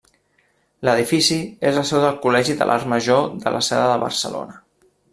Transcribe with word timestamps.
L'edifici 0.89 1.37
és 1.71 1.77
la 1.81 1.85
seu 1.91 2.01
del 2.05 2.19
Col·legi 2.25 2.57
de 2.63 2.69
l'Art 2.71 2.91
Major 2.97 3.23
de 3.47 3.57
la 3.59 3.65
Seda 3.71 3.89
de 3.95 4.03
Barcelona. 4.09 4.61